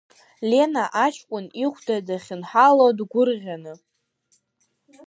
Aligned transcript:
Лена 0.49 0.85
аҷкәын 1.05 1.45
ихәда 1.63 1.97
дахьынҳало, 2.07 2.87
дгәырӷьаны. 2.97 3.73